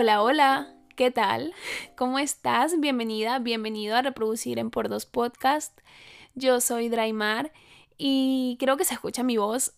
[0.00, 1.52] Hola, hola, ¿qué tal?
[1.96, 2.78] ¿Cómo estás?
[2.78, 5.76] Bienvenida, bienvenido a Reproducir en Por Dos Podcast.
[6.36, 7.50] Yo soy Draymar
[7.96, 9.74] y creo que se escucha mi voz.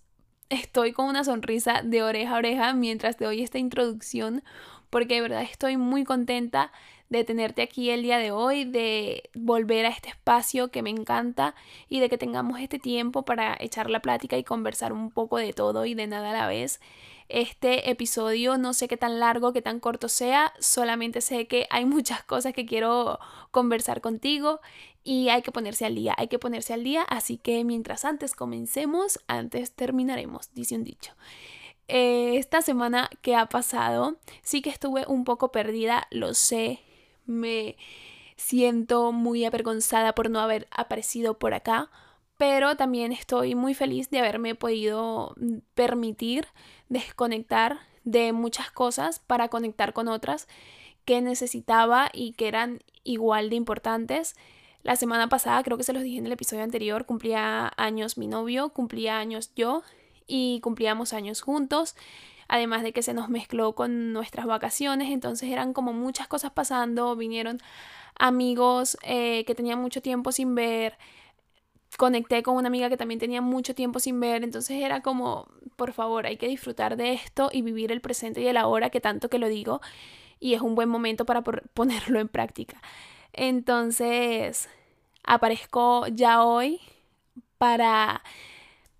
[0.50, 4.44] Estoy con una sonrisa de oreja a oreja mientras te doy esta introducción
[4.90, 6.70] porque de verdad estoy muy contenta
[7.10, 11.56] de tenerte aquí el día de hoy, de volver a este espacio que me encanta
[11.88, 15.52] y de que tengamos este tiempo para echar la plática y conversar un poco de
[15.52, 16.80] todo y de nada a la vez.
[17.28, 21.84] Este episodio no sé qué tan largo, qué tan corto sea, solamente sé que hay
[21.96, 23.18] muchas cosas que quiero
[23.50, 24.60] conversar contigo
[25.02, 28.34] y hay que ponerse al día, hay que ponerse al día, así que mientras antes
[28.34, 31.12] comencemos, antes terminaremos, dice un dicho.
[31.88, 36.80] Eh, esta semana que ha pasado, sí que estuve un poco perdida, lo sé,
[37.30, 37.76] me
[38.36, 41.90] siento muy avergonzada por no haber aparecido por acá,
[42.36, 45.34] pero también estoy muy feliz de haberme podido
[45.74, 46.46] permitir
[46.88, 50.48] desconectar de muchas cosas para conectar con otras
[51.04, 54.36] que necesitaba y que eran igual de importantes.
[54.82, 58.26] La semana pasada, creo que se los dije en el episodio anterior, cumplía años mi
[58.26, 59.82] novio, cumplía años yo
[60.26, 61.94] y cumplíamos años juntos
[62.50, 67.14] además de que se nos mezcló con nuestras vacaciones, entonces eran como muchas cosas pasando,
[67.14, 67.58] vinieron
[68.18, 70.98] amigos eh, que tenían mucho tiempo sin ver,
[71.96, 75.92] conecté con una amiga que también tenía mucho tiempo sin ver, entonces era como, por
[75.92, 79.30] favor, hay que disfrutar de esto y vivir el presente y el ahora, que tanto
[79.30, 79.80] que lo digo,
[80.40, 81.42] y es un buen momento para
[81.74, 82.82] ponerlo en práctica.
[83.32, 84.68] Entonces,
[85.22, 86.80] aparezco ya hoy
[87.58, 88.24] para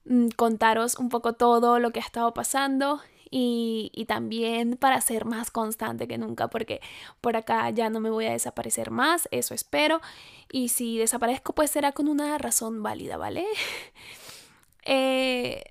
[0.05, 3.01] mm, contaros un poco todo lo que ha estado pasando
[3.31, 6.81] y, también para ser más constante que nunca, porque
[7.21, 10.01] por acá ya no me voy a desaparecer más, eso espero.
[10.51, 13.47] Y si desaparezco, pues será con una razón válida, ¿vale?
[14.85, 15.63] eh,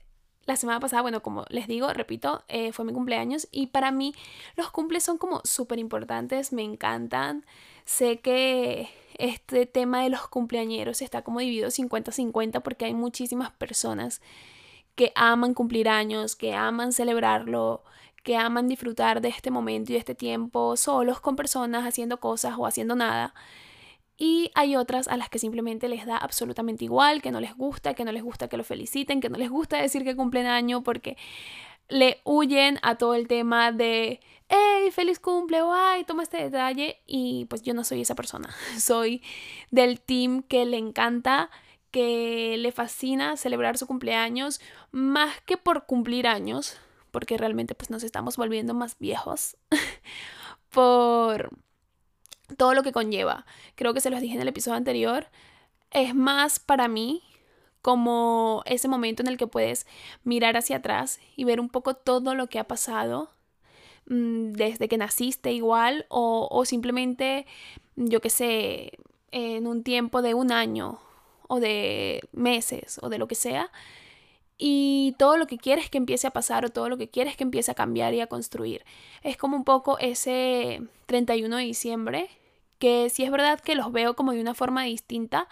[0.45, 4.15] la semana pasada, bueno, como les digo, repito, eh, fue mi cumpleaños y para mí
[4.55, 7.45] los cumples son como súper importantes, me encantan.
[7.85, 14.21] Sé que este tema de los cumpleañeros está como dividido 50-50 porque hay muchísimas personas
[14.99, 17.85] que aman cumplir años, que aman celebrarlo,
[18.21, 22.55] que aman disfrutar de este momento y de este tiempo solos con personas haciendo cosas
[22.57, 23.33] o haciendo nada.
[24.17, 27.93] Y hay otras a las que simplemente les da absolutamente igual, que no les gusta,
[27.93, 30.83] que no les gusta que lo feliciten, que no les gusta decir que cumplen año
[30.83, 31.15] porque
[31.87, 36.97] le huyen a todo el tema de, hey, feliz cumple, o ay, toma este detalle.
[37.07, 38.53] Y pues yo no soy esa persona.
[38.77, 39.21] Soy
[39.71, 41.49] del team que le encanta
[41.91, 44.61] que le fascina celebrar su cumpleaños
[44.91, 46.77] más que por cumplir años,
[47.11, 49.57] porque realmente pues nos estamos volviendo más viejos,
[50.69, 51.49] por
[52.57, 53.45] todo lo que conlleva.
[53.75, 55.27] Creo que se los dije en el episodio anterior,
[55.91, 57.23] es más para mí
[57.81, 59.87] como ese momento en el que puedes
[60.23, 63.31] mirar hacia atrás y ver un poco todo lo que ha pasado
[64.07, 67.47] mm, desde que naciste igual o, o simplemente,
[67.95, 68.99] yo qué sé,
[69.31, 70.99] en un tiempo de un año
[71.49, 73.71] o de meses o de lo que sea.
[74.57, 77.43] Y todo lo que quieres que empiece a pasar o todo lo que quieres que
[77.43, 78.85] empiece a cambiar y a construir.
[79.23, 82.29] Es como un poco ese 31 de diciembre,
[82.77, 85.47] que si es verdad que los veo como de una forma distinta,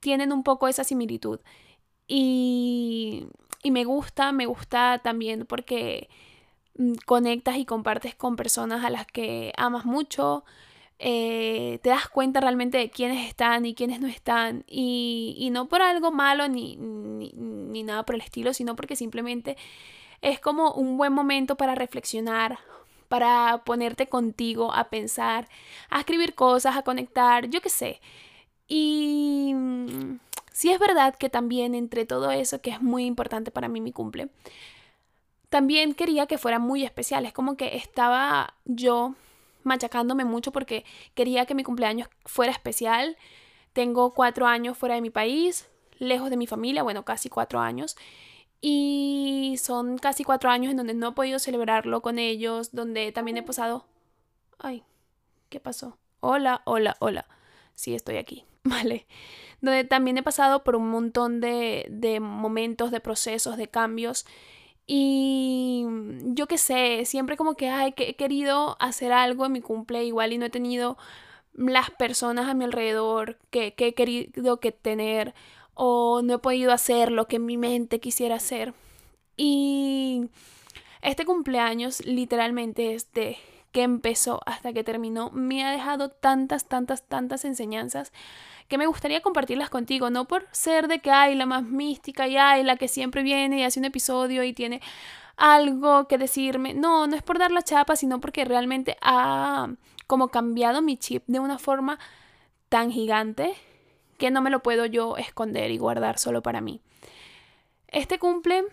[0.00, 1.40] tienen un poco esa similitud.
[2.08, 3.26] Y,
[3.62, 6.10] y me gusta, me gusta también porque
[6.76, 10.44] mm, conectas y compartes con personas a las que amas mucho,
[11.04, 14.64] eh, te das cuenta realmente de quiénes están y quiénes no están.
[14.68, 19.56] Y, no por algo malo ni, ni, nada por el estilo, sino porque simplemente
[20.20, 22.60] es como un buen momento para reflexionar,
[23.08, 25.48] para ponerte contigo a pensar,
[25.90, 28.00] a escribir cosas, a conectar, yo qué sé.
[28.68, 29.56] Y
[30.52, 33.90] sí es verdad que también entre todo eso, que es muy importante para mí mi
[33.90, 34.28] cumple,
[35.48, 37.26] también quería que fuera muy especial.
[37.26, 39.16] Es como que estaba yo
[39.64, 40.84] machacándome mucho porque
[41.14, 43.16] quería que mi cumpleaños fuera especial.
[43.72, 45.68] Tengo cuatro años fuera de mi país,
[45.98, 47.96] lejos de mi familia, bueno, casi cuatro años.
[48.60, 53.36] Y son casi cuatro años en donde no he podido celebrarlo con ellos, donde también
[53.36, 53.86] he pasado...
[54.58, 54.84] Ay,
[55.48, 55.98] ¿qué pasó?
[56.20, 57.26] Hola, hola, hola.
[57.74, 59.06] Sí, estoy aquí, vale.
[59.60, 64.26] Donde también he pasado por un montón de, de momentos, de procesos, de cambios
[64.94, 65.86] y
[66.34, 70.04] yo qué sé, siempre como que, ay, que he querido hacer algo en mi cumple
[70.04, 70.98] igual y no he tenido
[71.54, 75.32] las personas a mi alrededor que, que he querido que tener
[75.72, 78.74] o no he podido hacer lo que mi mente quisiera hacer.
[79.34, 80.28] Y
[81.00, 83.38] este cumpleaños literalmente desde
[83.72, 88.12] que empezó hasta que terminó me ha dejado tantas, tantas, tantas enseñanzas
[88.72, 92.38] que me gustaría compartirlas contigo, no por ser de que hay la más mística y
[92.38, 94.80] hay la que siempre viene y hace un episodio y tiene
[95.36, 96.72] algo que decirme.
[96.72, 99.68] No, no es por dar la chapa, sino porque realmente ha
[100.06, 101.98] como cambiado mi chip de una forma
[102.70, 103.52] tan gigante
[104.16, 106.80] que no me lo puedo yo esconder y guardar solo para mí.
[107.88, 108.64] Este cumple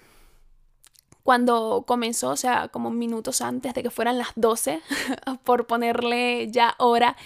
[1.24, 4.80] cuando comenzó, o sea, como minutos antes de que fueran las 12,
[5.44, 7.18] por ponerle ya hora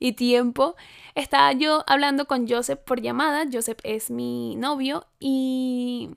[0.00, 0.74] y tiempo,
[1.16, 3.44] estaba yo hablando con Joseph por llamada.
[3.50, 6.10] Joseph es mi novio y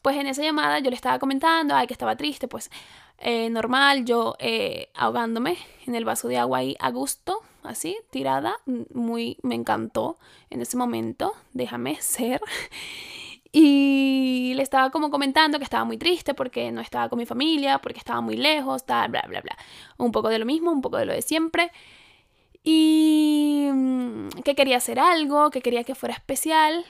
[0.00, 2.70] pues en esa llamada yo le estaba comentando, ay, que estaba triste, pues
[3.18, 8.58] eh, normal, yo eh, ahogándome en el vaso de agua ahí a gusto, así, tirada,
[8.92, 10.18] muy, me encantó
[10.50, 12.40] en ese momento, déjame ser.
[13.50, 17.78] Y le estaba como comentando que estaba muy triste porque no estaba con mi familia,
[17.78, 19.56] porque estaba muy lejos, tal, bla, bla, bla.
[19.96, 21.70] Un poco de lo mismo, un poco de lo de siempre.
[22.64, 26.84] Y mm, que quería hacer algo, que quería que fuera especial.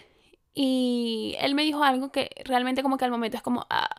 [0.55, 3.91] Y él me dijo algo que realmente como que al momento es como, ah,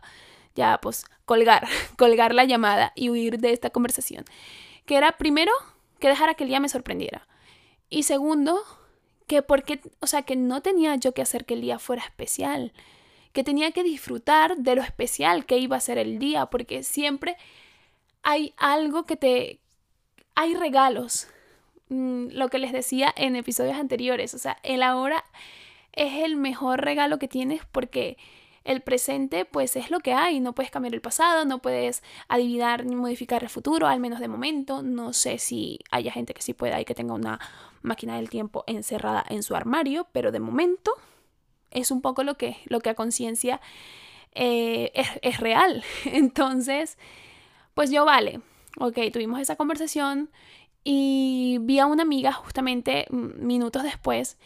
[0.54, 1.68] ya pues colgar,
[1.98, 4.24] colgar la llamada y huir de esta conversación.
[4.86, 5.52] Que era primero
[6.00, 7.28] que dejara que el día me sorprendiera.
[7.90, 8.62] Y segundo,
[9.26, 12.72] que porque, o sea, que no tenía yo que hacer que el día fuera especial,
[13.32, 17.36] que tenía que disfrutar de lo especial que iba a ser el día, porque siempre
[18.22, 19.60] hay algo que te...
[20.34, 21.28] hay regalos,
[21.88, 25.24] mm, lo que les decía en episodios anteriores, o sea, el ahora
[25.92, 28.16] es el mejor regalo que tienes porque
[28.64, 32.84] el presente pues es lo que hay, no puedes cambiar el pasado, no puedes adivinar
[32.84, 36.52] ni modificar el futuro, al menos de momento, no sé si haya gente que sí
[36.52, 37.40] pueda y que tenga una
[37.82, 40.92] máquina del tiempo encerrada en su armario, pero de momento
[41.70, 43.60] es un poco lo que, lo que a conciencia
[44.32, 45.84] eh, es, es real.
[46.04, 46.98] Entonces,
[47.74, 48.40] pues yo vale,
[48.78, 50.30] ok, tuvimos esa conversación
[50.88, 54.38] y vi a una amiga justamente minutos después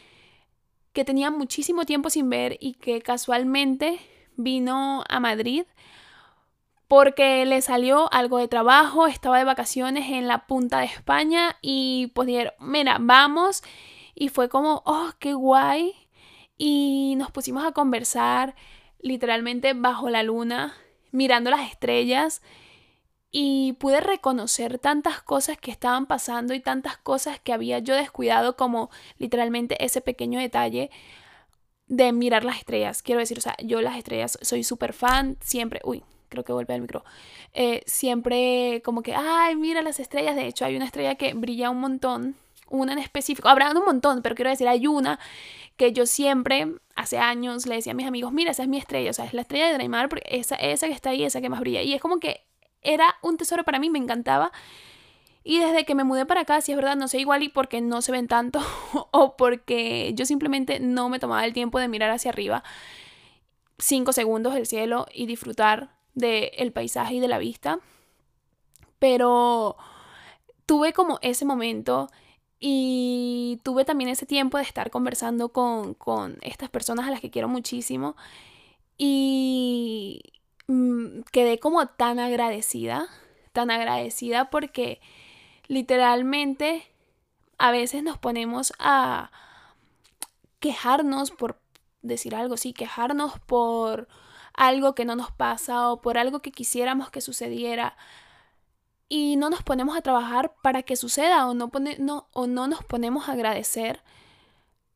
[0.95, 4.01] que tenía muchísimo tiempo sin ver y que casualmente
[4.37, 5.67] vino a Madrid
[6.89, 12.11] porque le salió algo de trabajo, estaba de vacaciones en la punta de España y
[12.15, 13.63] pues dijeron, mira, vamos.
[14.15, 15.93] Y fue como, oh, qué guay.
[16.57, 18.55] Y nos pusimos a conversar
[18.99, 20.75] literalmente bajo la luna,
[21.13, 22.41] mirando las estrellas.
[23.32, 28.56] Y pude reconocer tantas cosas que estaban pasando y tantas cosas que había yo descuidado
[28.56, 30.91] como literalmente ese pequeño detalle
[31.91, 33.03] de mirar las estrellas.
[33.03, 36.73] Quiero decir, o sea, yo las estrellas soy súper fan, siempre, uy, creo que vuelve
[36.73, 37.05] al micro,
[37.53, 41.69] eh, siempre como que, ay, mira las estrellas, de hecho hay una estrella que brilla
[41.69, 42.37] un montón,
[42.71, 45.19] una en específico, habrá un montón, pero quiero decir, hay una
[45.76, 49.11] que yo siempre, hace años, le decía a mis amigos, mira, esa es mi estrella,
[49.11, 51.49] o sea, es la estrella de Neymar, porque esa, esa que está ahí, esa que
[51.49, 52.43] más brilla, y es como que
[52.82, 54.53] era un tesoro para mí, me encantaba.
[55.43, 57.81] Y desde que me mudé para acá, si es verdad, no sé igual y porque
[57.81, 58.61] no se ven tanto
[59.11, 62.62] o porque yo simplemente no me tomaba el tiempo de mirar hacia arriba
[63.81, 67.81] cinco segundos el cielo y disfrutar del paisaje y de la vista.
[68.99, 69.76] Pero
[70.67, 72.11] tuve como ese momento
[72.61, 77.31] y tuve también ese tiempo de estar conversando con, con estas personas a las que
[77.31, 78.17] quiero muchísimo
[78.99, 80.40] y
[80.71, 83.09] mm, quedé como tan agradecida,
[83.53, 85.01] tan agradecida porque
[85.69, 86.91] literalmente
[87.59, 89.31] a veces nos ponemos a
[90.61, 91.61] quejarnos por
[92.03, 94.09] decir algo, sí, quejarnos por
[94.55, 97.97] algo que no nos pasa o por algo que quisiéramos que sucediera
[99.09, 102.85] y no nos ponemos a trabajar para que suceda o no, no, o no nos
[102.85, 104.03] ponemos a agradecer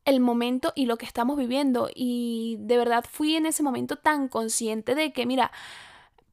[0.04, 1.90] el momento y lo que estamos viviendo.
[1.94, 5.50] Y de verdad fui en ese momento tan consciente de que, mira,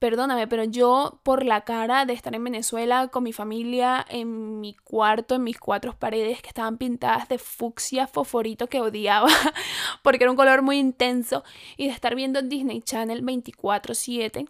[0.01, 4.73] perdóname, pero yo por la cara de estar en Venezuela con mi familia, en mi
[4.73, 9.27] cuarto, en mis cuatro paredes que estaban pintadas de fucsia fosforito que odiaba
[10.01, 11.43] porque era un color muy intenso
[11.77, 14.47] y de estar viendo Disney Channel 24/7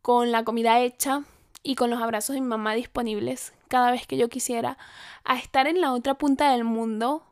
[0.00, 1.24] con la comida hecha
[1.64, 4.78] y con los abrazos de mi mamá disponibles cada vez que yo quisiera,
[5.24, 7.24] a estar en la otra punta del mundo,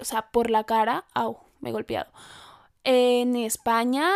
[0.00, 2.10] o sea, por la cara, au, me he golpeado.
[2.84, 4.10] En España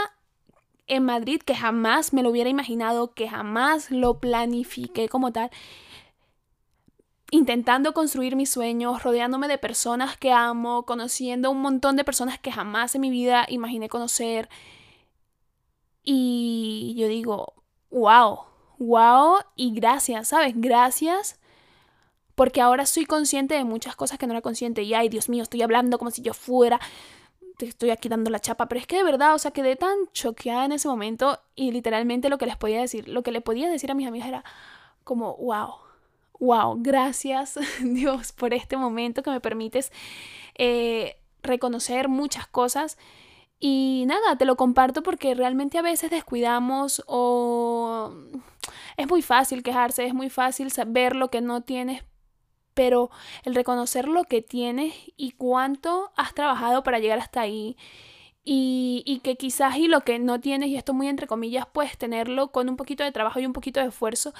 [0.90, 5.50] en Madrid que jamás me lo hubiera imaginado, que jamás lo planifiqué como tal.
[7.30, 12.50] Intentando construir mis sueños, rodeándome de personas que amo, conociendo un montón de personas que
[12.50, 14.48] jamás en mi vida imaginé conocer.
[16.02, 17.54] Y yo digo,
[17.90, 18.40] wow,
[18.78, 20.54] wow y gracias, ¿sabes?
[20.56, 21.39] Gracias
[22.40, 24.82] porque ahora soy consciente de muchas cosas que no era consciente.
[24.82, 26.80] Y ay, Dios mío, estoy hablando como si yo fuera
[27.66, 30.64] estoy aquí dando la chapa, pero es que de verdad, o sea, quedé tan choqueada
[30.64, 33.90] en ese momento y literalmente lo que les podía decir, lo que le podía decir
[33.90, 34.42] a mis amigas era
[35.04, 35.74] como, wow,
[36.38, 39.92] wow, gracias Dios por este momento que me permites
[40.56, 42.96] eh, reconocer muchas cosas.
[43.58, 48.14] Y nada, te lo comparto porque realmente a veces descuidamos o
[48.96, 52.02] es muy fácil quejarse, es muy fácil saber lo que no tienes,
[52.80, 53.10] pero
[53.44, 57.76] el reconocer lo que tienes y cuánto has trabajado para llegar hasta ahí
[58.42, 62.52] y, que quizás y lo que no tienes, y esto muy entre comillas, puedes tenerlo
[62.52, 64.32] con un poquito de trabajo y un poquito de esfuerzo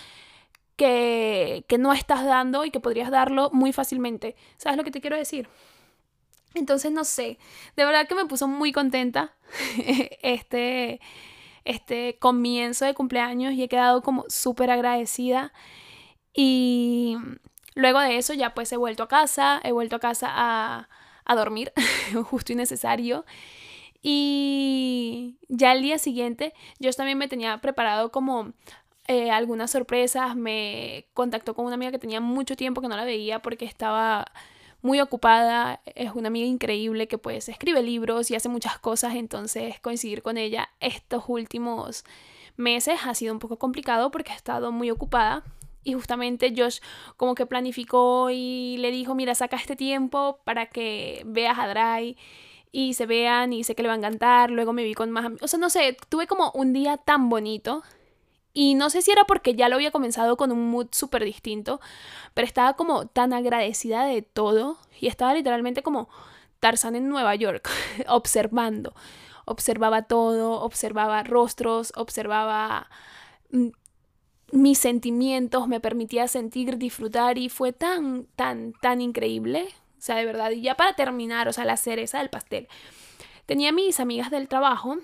[0.76, 4.36] que, que no estás dando y que podrías darlo muy fácilmente.
[4.56, 5.46] ¿Sabes lo que te quiero decir?
[6.54, 7.38] Entonces, no sé,
[7.76, 9.34] de verdad que me puso muy contenta
[10.22, 10.98] este,
[11.66, 15.52] este comienzo de cumpleaños y he quedado como súper agradecida.
[16.32, 17.16] Y
[17.74, 20.88] luego de eso ya pues he vuelto a casa, he vuelto a casa a,
[21.24, 21.72] a dormir,
[22.30, 23.24] justo y necesario.
[24.02, 28.52] Y ya el día siguiente yo también me tenía preparado como
[29.08, 30.36] eh, algunas sorpresas.
[30.36, 34.26] Me contactó con una amiga que tenía mucho tiempo que no la veía porque estaba
[34.82, 35.80] muy ocupada.
[35.84, 39.16] Es una amiga increíble que pues escribe libros y hace muchas cosas.
[39.16, 42.04] Entonces coincidir con ella estos últimos
[42.56, 45.44] meses ha sido un poco complicado porque ha estado muy ocupada.
[45.82, 46.80] Y justamente Josh
[47.16, 52.16] como que planificó y le dijo, mira, saca este tiempo para que veas a Dry
[52.72, 54.50] y se vean y sé que le va a encantar.
[54.50, 55.42] Luego me vi con más amigos.
[55.42, 57.82] O sea, no sé, tuve como un día tan bonito.
[58.52, 61.80] Y no sé si era porque ya lo había comenzado con un mood súper distinto,
[62.34, 66.08] pero estaba como tan agradecida de todo y estaba literalmente como
[66.58, 67.68] Tarzán en Nueva York,
[68.08, 68.94] observando.
[69.46, 72.88] Observaba todo, observaba rostros, observaba
[73.50, 73.68] mm,
[74.52, 79.68] mis sentimientos, me permitía sentir, disfrutar y fue tan, tan, tan increíble.
[79.98, 80.50] O sea, de verdad.
[80.50, 82.68] Y ya para terminar, o sea, la cereza del pastel.
[83.46, 84.98] Tenía mis amigas del trabajo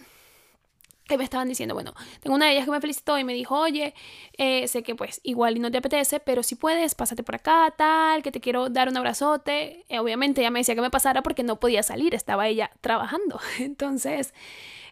[1.07, 3.59] que me estaban diciendo, bueno, tengo una de ellas que me felicitó y me dijo,
[3.59, 3.95] oye,
[4.39, 7.73] eh, sé que pues igual y no te apetece, pero si puedes, pásate por acá,
[7.77, 9.85] tal, que te quiero dar un abrazote.
[9.89, 13.41] Eh, obviamente ella me decía que me pasara porque no podía salir, estaba ella trabajando.
[13.59, 14.35] Entonces,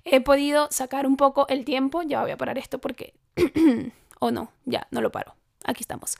[0.04, 3.14] he podido sacar un poco el tiempo, ya voy a parar esto porque,
[4.21, 5.35] o no, ya, no lo paro.
[5.64, 6.16] Aquí estamos.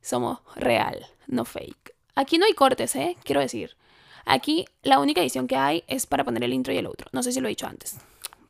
[0.00, 1.94] Somos real, no fake.
[2.14, 3.16] Aquí no hay cortes, ¿eh?
[3.24, 3.76] Quiero decir.
[4.24, 7.08] Aquí la única edición que hay es para poner el intro y el outro.
[7.12, 7.96] No sé si lo he dicho antes,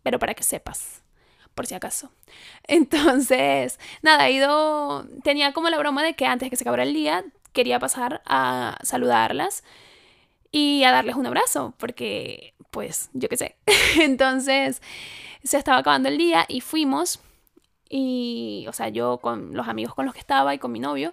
[0.03, 1.03] pero para que sepas,
[1.55, 2.11] por si acaso.
[2.65, 5.07] Entonces, nada, he ido.
[5.23, 8.79] Tenía como la broma de que antes que se acabara el día, quería pasar a
[8.83, 9.63] saludarlas
[10.51, 13.57] y a darles un abrazo, porque, pues, yo qué sé.
[14.01, 14.83] Entonces,
[15.43, 17.21] se estaba acabando el día y fuimos.
[17.95, 21.13] Y, o sea, yo con los amigos con los que estaba y con mi novio.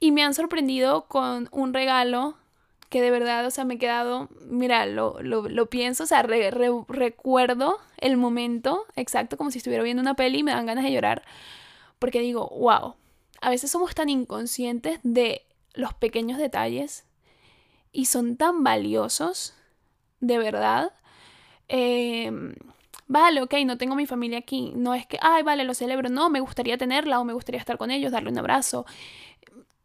[0.00, 2.34] Y me han sorprendido con un regalo
[2.88, 7.78] que de verdad, o sea, me he quedado, mira, lo, lo, pienso, o sea, recuerdo
[7.98, 11.22] el momento exacto como si estuviera viendo una peli y me dan ganas de llorar,
[11.98, 12.94] porque digo, wow,
[13.42, 15.42] a veces somos tan inconscientes de
[15.74, 17.04] los pequeños detalles
[17.92, 19.54] y son tan valiosos,
[20.20, 20.92] de verdad.
[21.68, 22.54] Em,
[23.10, 26.30] vale, ok, no tengo mi familia aquí, no es que, ay, vale, lo celebro, no,
[26.30, 28.86] me gustaría tenerla o me gustaría estar con ellos, darle un abrazo,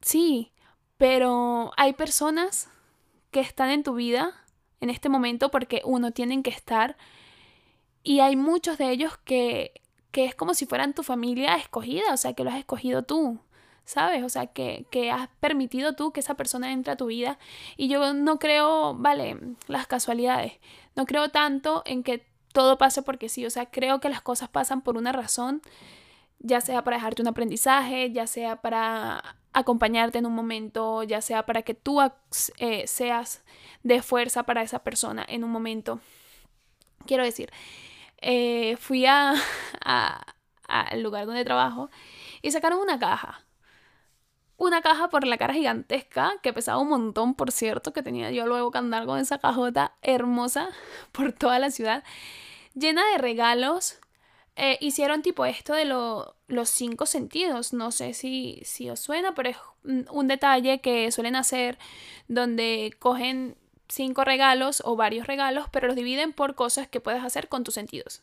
[0.01, 0.51] Sí,
[0.97, 2.69] pero hay personas
[3.31, 4.33] que están en tu vida
[4.79, 6.95] en este momento porque uno tienen que estar
[8.03, 12.17] y hay muchos de ellos que, que es como si fueran tu familia escogida, o
[12.17, 13.39] sea, que lo has escogido tú,
[13.85, 14.23] ¿sabes?
[14.23, 17.39] O sea, que, que has permitido tú que esa persona entre a tu vida.
[17.75, 20.53] Y yo no creo, vale, las casualidades,
[20.95, 24.47] no creo tanto en que todo pase porque sí, o sea, creo que las cosas
[24.47, 25.61] pasan por una razón,
[26.39, 31.45] ya sea para dejarte un aprendizaje, ya sea para acompañarte en un momento, ya sea
[31.45, 31.99] para que tú
[32.57, 33.43] eh, seas
[33.83, 35.99] de fuerza para esa persona en un momento.
[37.05, 37.51] Quiero decir,
[38.21, 39.33] eh, fui a,
[40.67, 41.89] al lugar donde trabajo
[42.41, 43.44] y sacaron una caja.
[44.57, 48.45] Una caja por la cara gigantesca, que pesaba un montón, por cierto, que tenía yo
[48.47, 50.69] luego que andar con esa cajota hermosa
[51.11, 52.03] por toda la ciudad,
[52.73, 53.99] llena de regalos
[54.57, 57.73] eh, hicieron tipo esto de los cinco sentidos.
[57.73, 61.77] No sé si, si os suena, pero es un, detalle que suelen hacer
[62.27, 63.57] donde cogen
[63.89, 67.73] cinco regalos o varios regalos, pero los dividen por cosas que puedes hacer con tus
[67.73, 68.21] sentidos.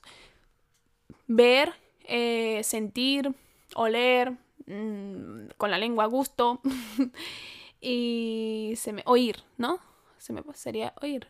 [1.26, 1.74] Ver,
[2.04, 3.34] eh, sentir,
[3.74, 4.32] oler,
[4.66, 6.60] mm, con la lengua a gusto
[7.80, 9.80] y se me, oír, ¿no?
[10.18, 11.28] Se me sería oír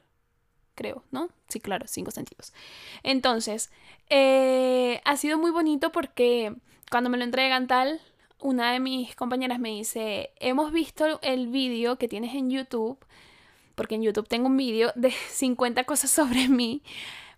[0.74, 1.28] creo, ¿no?
[1.48, 2.52] Sí, claro, cinco sentidos.
[3.02, 3.70] Entonces,
[4.08, 6.54] eh, ha sido muy bonito porque
[6.90, 8.00] cuando me lo entregan tal,
[8.40, 12.98] una de mis compañeras me dice, hemos visto el vídeo que tienes en YouTube,
[13.74, 16.82] porque en YouTube tengo un vídeo de 50 cosas sobre mí,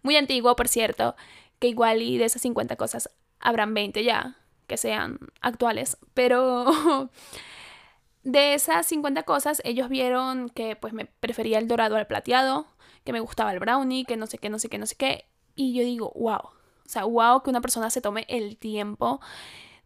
[0.02, 1.14] muy antiguo, por cierto,
[1.58, 4.36] que igual y de esas 50 cosas habrán 20 ya,
[4.66, 6.66] que sean actuales, pero
[8.24, 12.66] de esas 50 cosas, ellos vieron que pues me prefería el dorado al plateado,
[13.04, 15.26] que me gustaba el brownie, que no sé qué, no sé qué, no sé qué.
[15.54, 16.40] Y yo digo, wow.
[16.40, 19.20] O sea, wow que una persona se tome el tiempo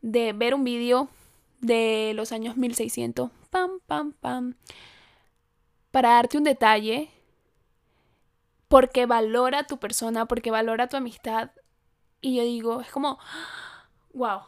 [0.00, 1.08] de ver un vídeo
[1.61, 4.54] de los años 1600, pam, pam, pam,
[5.90, 7.11] para darte un detalle,
[8.68, 11.50] porque valora tu persona, porque valora tu amistad.
[12.20, 13.18] Y yo digo, es como,
[14.12, 14.42] wow,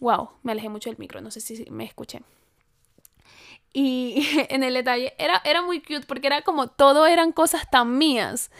[0.00, 2.22] wow, me alejé mucho del micro, no sé si me escuché.
[3.72, 7.98] Y en el detalle era, era muy cute porque era como todo eran cosas tan
[7.98, 8.50] mías.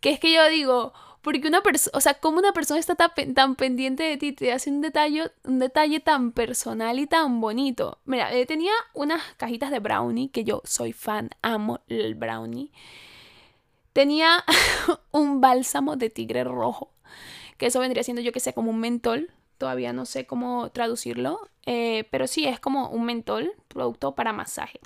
[0.00, 0.92] Que es que yo digo,
[1.22, 4.70] porque una persona, o sea, como una persona está tan, pendiente de ti, te hace
[4.70, 7.98] un detalle, un detalle tan personal y tan bonito.
[8.04, 12.70] Mira, eh, tenía unas cajitas de brownie, que yo soy fan, amo el brownie.
[13.92, 14.44] Tenía
[15.10, 16.92] un bálsamo de tigre rojo,
[17.56, 19.32] que eso vendría siendo yo que sé, como un mentol.
[19.58, 24.80] Todavía no sé cómo traducirlo, eh, pero sí es como un mentol, producto para masaje.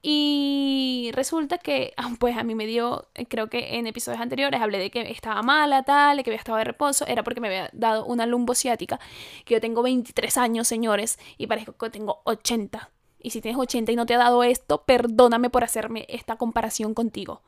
[0.00, 4.60] Y resulta que, ah, pues a mí me dio, eh, creo que en episodios anteriores
[4.60, 7.70] hablé de que estaba mala, tal, que había estado de reposo, era porque me había
[7.72, 9.00] dado una lumbociática,
[9.44, 12.90] que yo tengo 23 años, señores, y parezco que tengo 80.
[13.20, 16.94] Y si tienes 80 y no te ha dado esto, perdóname por hacerme esta comparación
[16.94, 17.42] contigo.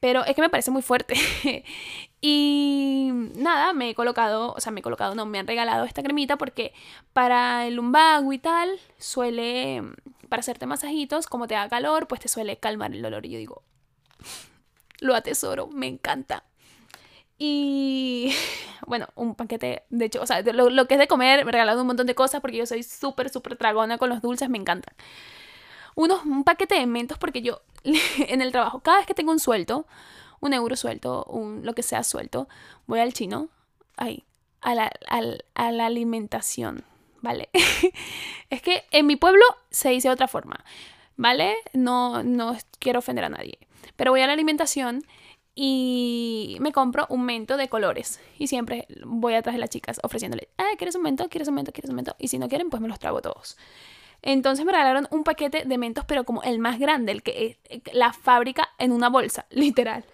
[0.00, 1.14] Pero es que me parece muy fuerte.
[2.20, 6.02] y nada, me he colocado, o sea, me he colocado, no, me han regalado esta
[6.02, 6.72] cremita porque
[7.12, 9.82] para el lumbago y tal, suele,
[10.28, 13.26] para hacerte masajitos, como te da calor, pues te suele calmar el dolor.
[13.26, 13.62] Y yo digo,
[15.00, 16.44] lo atesoro, me encanta.
[17.38, 18.32] Y
[18.86, 21.52] bueno, un paquete, de hecho, o sea, lo, lo que es de comer, me he
[21.52, 24.58] regalado un montón de cosas porque yo soy súper, súper dragona con los dulces, me
[24.58, 24.94] encantan
[25.98, 27.60] unos, un paquete de mentos porque yo
[28.28, 29.86] en el trabajo, cada vez que tengo un suelto,
[30.40, 32.48] un euro suelto, un, lo que sea suelto,
[32.86, 33.48] voy al chino,
[33.96, 34.24] ahí,
[34.60, 34.92] a la,
[35.54, 36.84] a la alimentación,
[37.20, 37.48] ¿vale?
[38.50, 40.64] es que en mi pueblo se dice de otra forma,
[41.16, 41.54] ¿vale?
[41.72, 43.58] No, no quiero ofender a nadie,
[43.96, 45.04] pero voy a la alimentación
[45.60, 48.20] y me compro un mento de colores.
[48.38, 51.28] Y siempre voy atrás de las chicas ofreciéndole, ah, ¿quieres un mento?
[51.28, 51.72] ¿Quieres un mento?
[51.72, 52.14] ¿Quieres un mento?
[52.20, 53.56] Y si no quieren, pues me los trago todos.
[54.22, 57.94] Entonces me regalaron un paquete de mentos, pero como el más grande, el que es
[57.94, 60.04] la fábrica en una bolsa, literal.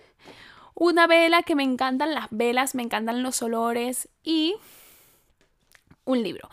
[0.75, 4.57] Una vela que me encantan las velas, me encantan los olores y
[6.05, 6.49] un libro.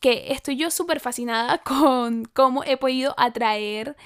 [0.00, 3.96] Que estoy yo súper fascinada con cómo he podido atraer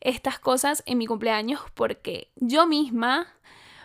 [0.00, 3.28] estas cosas en mi cumpleaños porque yo misma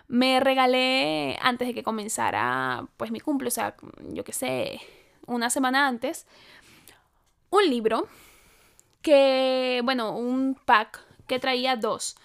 [0.08, 3.76] me regalé antes de que comenzara pues mi cumple, o sea,
[4.14, 4.80] yo qué sé,
[5.26, 6.26] una semana antes,
[7.50, 8.08] un libro
[9.06, 12.18] que, bueno, un pack que traía dos.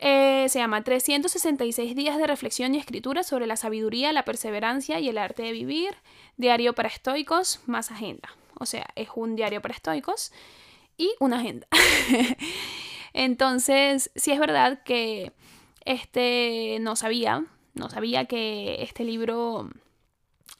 [0.00, 5.08] Eh, se llama 366 días de reflexión y escritura sobre la sabiduría, la perseverancia y
[5.08, 5.94] el arte de vivir.
[6.36, 8.28] Diario para estoicos más agenda.
[8.58, 10.32] O sea, es un diario para estoicos
[10.96, 11.68] y una agenda.
[13.12, 15.30] Entonces, sí es verdad que
[15.84, 19.70] este no sabía, no sabía que este libro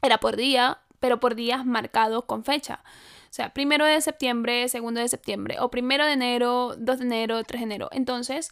[0.01, 2.81] era por día, pero por días marcados con fecha.
[3.29, 7.43] O sea, primero de septiembre, segundo de septiembre, o primero de enero, 2 de enero,
[7.43, 7.89] 3 de enero.
[7.91, 8.51] Entonces,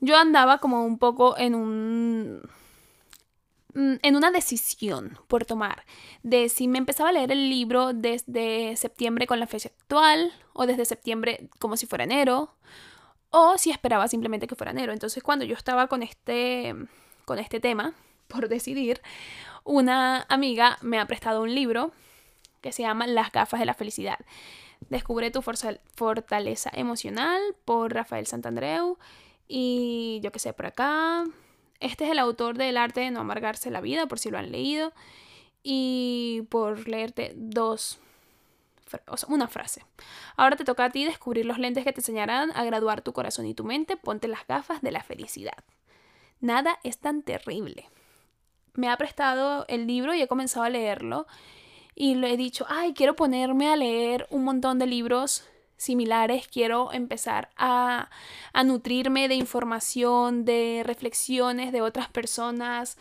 [0.00, 2.42] yo andaba como un poco en un
[3.74, 5.84] mm, en una decisión por tomar
[6.22, 10.66] de si me empezaba a leer el libro desde septiembre con la fecha actual o
[10.66, 12.54] desde septiembre como si fuera enero
[13.30, 14.92] o si esperaba simplemente que fuera enero.
[14.92, 16.74] Entonces cuando yo estaba con este
[17.24, 17.94] con este tema
[18.28, 19.00] por decidir,
[19.64, 21.92] una amiga me ha prestado un libro
[22.64, 24.18] que se llama Las gafas de la felicidad.
[24.88, 28.96] Descubre tu fortaleza emocional por Rafael Santandreu
[29.46, 31.24] y yo que sé, por acá.
[31.80, 34.50] Este es el autor del arte de no amargarse la vida, por si lo han
[34.50, 34.94] leído.
[35.62, 37.98] Y por leerte dos,
[39.08, 39.84] o sea, una frase.
[40.34, 43.44] Ahora te toca a ti descubrir los lentes que te enseñarán a graduar tu corazón
[43.44, 43.98] y tu mente.
[43.98, 45.64] Ponte las gafas de la felicidad.
[46.40, 47.90] Nada es tan terrible.
[48.72, 51.26] Me ha prestado el libro y he comenzado a leerlo
[51.94, 55.44] y le he dicho, ay, quiero ponerme a leer un montón de libros
[55.76, 58.10] similares, quiero empezar a,
[58.52, 62.96] a nutrirme de información, de reflexiones de otras personas,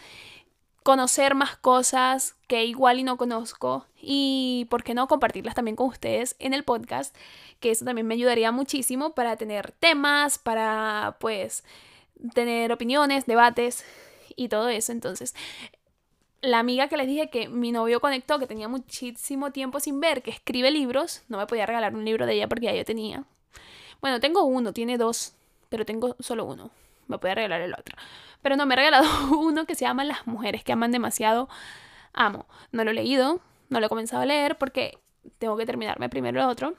[0.84, 5.88] conocer más cosas que igual y no conozco y, ¿por qué no compartirlas también con
[5.88, 7.15] ustedes en el podcast?
[7.62, 11.63] Que eso también me ayudaría muchísimo para tener temas, para pues
[12.34, 13.86] tener opiniones, debates
[14.36, 14.91] y todo eso.
[14.91, 15.36] Entonces,
[16.43, 20.21] la amiga que les dije que mi novio conectó, que tenía muchísimo tiempo sin ver,
[20.21, 23.23] que escribe libros, no me podía regalar un libro de ella porque ya yo tenía.
[24.01, 25.36] Bueno, tengo uno, tiene dos,
[25.69, 26.69] pero tengo solo uno.
[27.08, 27.95] Me puede regalar el otro.
[28.41, 29.08] Pero no, me ha regalado
[29.39, 31.47] uno que se llama Las mujeres que aman demasiado.
[32.12, 32.45] Amo.
[32.73, 34.99] No lo he leído, no lo he comenzado a leer porque
[35.39, 36.73] tengo que terminarme primero el otro.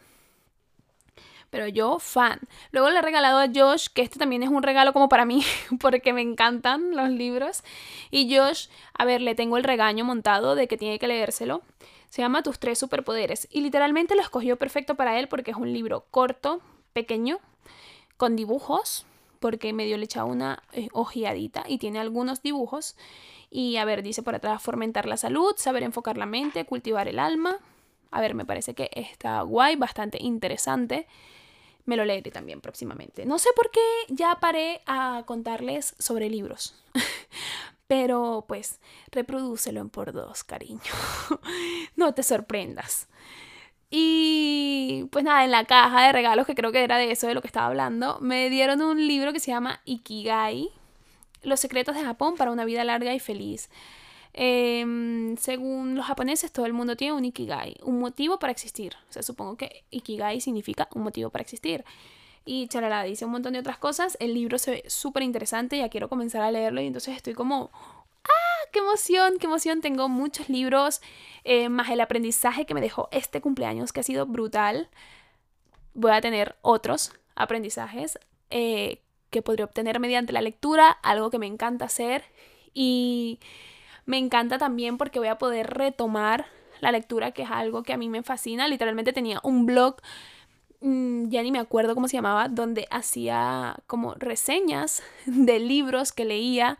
[1.55, 2.41] Pero yo fan.
[2.73, 5.45] Luego le he regalado a Josh, que este también es un regalo como para mí,
[5.81, 7.63] porque me encantan los libros.
[8.11, 11.63] Y Josh, a ver, le tengo el regaño montado de que tiene que leérselo.
[12.09, 13.47] Se llama Tus tres superpoderes.
[13.53, 16.61] Y literalmente lo escogió perfecto para él porque es un libro corto,
[16.93, 17.39] pequeño,
[18.17, 19.07] con dibujos,
[19.39, 22.97] porque medio le echa una eh, ojeadita y tiene algunos dibujos.
[23.49, 27.21] Y a ver, dice por atrás, fomentar la salud, saber enfocar la mente, cultivar el
[27.21, 27.59] alma.
[28.11, 31.07] A ver, me parece que está guay, bastante interesante.
[31.85, 33.27] Me lo leeré también próximamente.
[33.27, 36.83] No sé por qué ya paré a contarles sobre libros.
[37.87, 38.81] Pero pues,
[39.13, 40.81] reprodúcelo en por dos, cariño.
[41.97, 43.09] no te sorprendas.
[43.91, 47.35] Y pues nada, en la caja de regalos, que creo que era de eso de
[47.35, 50.71] lo que estaba hablando, me dieron un libro que se llama Ikigai,
[51.43, 53.71] Los secretos de Japón para una vida larga y feliz.
[54.37, 58.95] Em, según los japoneses, todo el mundo tiene un Ikigai, un motivo para existir.
[59.09, 61.85] O sea, supongo que Ikigai significa un motivo para existir.
[62.45, 64.17] Y charala, dice un montón de otras cosas.
[64.21, 67.71] El libro se ve súper interesante, ya quiero comenzar a leerlo y entonces estoy como,
[68.25, 68.69] ¡ah!
[68.73, 69.39] ¡Qué emoción!
[69.39, 69.81] ¡Qué emoción!
[69.81, 71.01] Tengo muchos libros,
[71.45, 74.89] eh, más el aprendizaje que me dejó este cumpleaños, que ha sido brutal.
[75.95, 78.19] Voy a tener otros aprendizajes
[78.51, 82.25] eh, que podré obtener mediante la lectura, algo que me encanta hacer.
[82.75, 83.39] Y
[84.07, 86.47] me encanta también porque voy a poder retomar
[86.81, 88.69] la lectura, que es algo que a mí me fascina.
[88.69, 89.97] Literalmente tenía un blog,
[90.81, 96.25] mm, ya ni me acuerdo cómo se llamaba, donde hacía como reseñas de libros que
[96.25, 96.79] leía.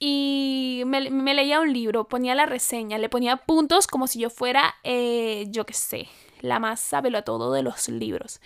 [0.00, 1.00] Y me,
[1.34, 5.66] leía un libro, ponía la reseña, le ponía puntos como si yo fuera, eh, yo
[5.66, 6.08] qué sé,
[6.40, 8.40] la más sabelo a todo de los libros.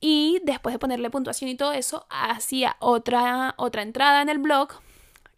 [0.00, 4.68] Y después de ponerle puntuación y todo eso, hacía otra, otra entrada en el blog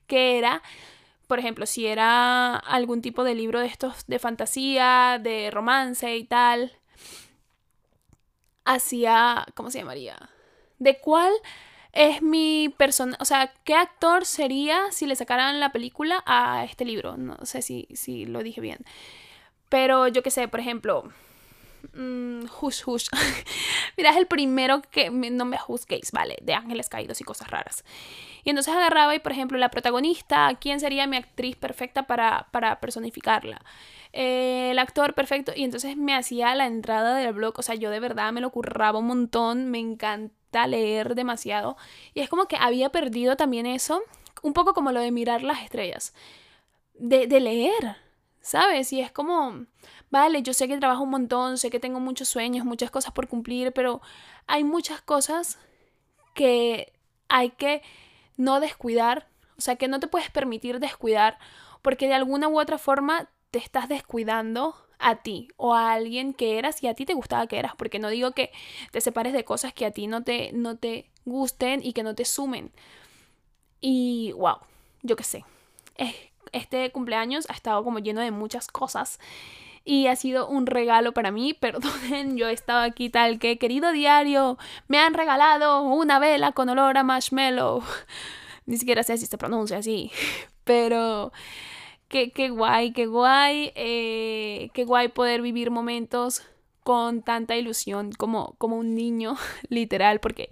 [0.07, 0.63] que era
[1.33, 6.25] por ejemplo, si era algún tipo de libro de estos de fantasía, de romance y
[6.25, 6.73] tal,
[8.67, 10.29] hacía, ¿cómo se llamaría?
[10.79, 11.33] ¿De cuál
[11.93, 13.17] es mi persona?
[13.19, 17.17] O sea, ¿qué actor sería si le sacaran la película a este libro?
[17.17, 18.81] No sé si, si lo dije bien.
[19.71, 21.11] Pero yo qué sé, por ejemplo,
[21.93, 23.09] Mm, hush, hush.
[23.97, 26.37] Mira, es el primero que no me juzguéis, ¿vale?
[26.43, 27.85] De ángeles caídos y cosas raras.
[28.45, 32.81] Y entonces agarraba y, por ejemplo, la protagonista, ¿quién sería mi actriz perfecta para, para
[32.81, 33.63] personificarla?
[34.13, 35.53] Eh, el actor perfecto.
[35.55, 37.55] Y entonces me hacía la entrada del blog.
[37.59, 39.71] O sea, yo de verdad me lo curraba un montón.
[39.71, 41.77] Me encanta leer demasiado.
[42.15, 44.03] Y es como que había perdido también eso.
[44.43, 46.15] Un poco como lo de mirar las estrellas.
[46.95, 47.97] De, de leer,
[48.43, 48.93] ¿sabes?
[48.93, 49.67] Y es como
[50.13, 53.29] vale, yo sé que trabajo un montón, sé que tengo muchos sueños, muchas cosas por
[53.29, 54.03] cumplir, pero
[54.47, 55.59] hay muchas cosas
[56.35, 56.93] que
[57.29, 57.83] hay que
[58.37, 59.27] no descuidar,
[59.57, 61.39] o sea, que no te puedes permitir descuidar,
[61.81, 66.59] porque de alguna u otra forma te estás descuidando a ti o a alguien que
[66.59, 68.53] eras y a ti te gustaba que eras, porque no digo que
[68.91, 72.15] te separes de cosas que a ti no te, no te gusten y que no
[72.15, 72.71] te sumen.
[73.81, 74.59] Y wow,
[75.03, 75.45] yo qué sé.
[76.53, 79.19] Este cumpleaños ha estado como lleno de muchas cosas
[79.85, 81.55] y ha sido un regalo para mí.
[81.61, 86.69] Perdonen, yo he estado aquí tal que, querido diario, me han regalado una vela con
[86.69, 87.83] olor a marshmallow.
[88.67, 90.13] Ni siquiera sé si se pronuncia así,
[90.65, 91.33] pero
[92.09, 96.43] qué, qué guay, qué guay, eh, qué guay poder vivir momentos
[96.85, 99.37] con tanta ilusión como, como un niño,
[99.69, 100.51] literal, porque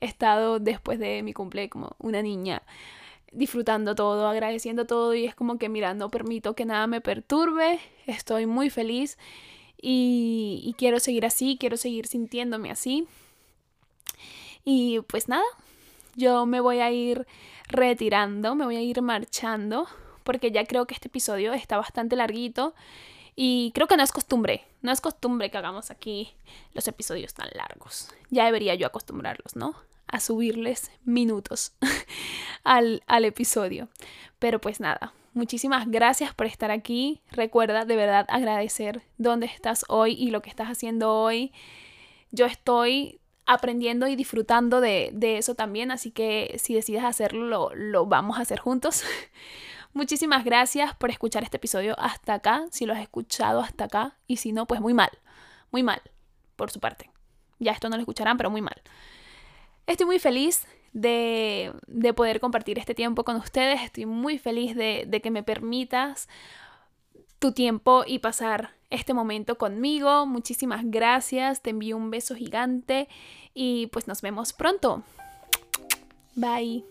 [0.00, 2.62] he estado después de mi cumple como una niña
[3.32, 7.78] disfrutando todo, agradeciendo todo y es como que mira, no permito que nada me perturbe,
[8.06, 9.18] estoy muy feliz
[9.80, 13.06] y, quiero seguir así, quiero seguir sintiéndome así.
[14.64, 15.44] Y pues nada,
[16.16, 17.26] yo me voy a ir
[17.68, 19.86] retirando, me voy a ir marchando
[20.22, 22.74] porque ya creo que este episodio está bastante larguito
[23.36, 26.34] y creo que no es costumbre, no es costumbre que hagamos aquí
[26.74, 28.12] los episodios tan largos.
[28.28, 29.74] Ya debería yo acostumbrarlos, ¿no?
[30.10, 31.72] A subirles minutos
[32.64, 33.88] al, al episodio.
[34.38, 37.20] Pero pues nada, muchísimas gracias por estar aquí.
[37.30, 41.52] Recuerda de verdad agradecer dónde estás hoy y lo que estás haciendo hoy.
[42.30, 47.74] Yo estoy aprendiendo y disfrutando de, de eso también, así que si decides hacerlo, lo,
[47.74, 49.02] lo vamos a hacer juntos.
[49.92, 54.36] Muchísimas gracias por escuchar este episodio hasta acá, si lo has escuchado hasta acá, y
[54.36, 55.10] si no, pues muy mal,
[55.72, 56.00] muy mal,
[56.54, 57.10] por su parte.
[57.58, 58.80] Ya esto no lo escucharán, pero muy mal.
[59.86, 61.72] Estoy muy feliz de,
[62.14, 63.82] poder compartir este tiempo con ustedes.
[63.82, 66.28] Estoy muy feliz de, de que me permitas
[67.38, 70.26] tu tiempo y pasar este momento conmigo.
[70.26, 71.62] Muchísimas gracias.
[71.62, 73.08] Te envío un beso gigante
[73.54, 75.02] y pues nos vemos pronto.
[76.34, 76.84] Bye.